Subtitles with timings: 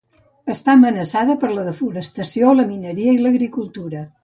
[0.53, 4.05] Està amenaçada per la desforestació, la mineria i l'agricultura.